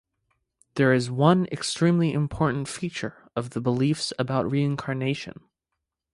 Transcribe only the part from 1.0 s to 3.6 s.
one extremely important feature of